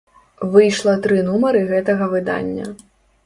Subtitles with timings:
[0.53, 2.65] Выйшла тры нумары гэтага выдання.